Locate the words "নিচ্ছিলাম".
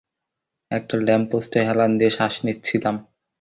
2.45-2.95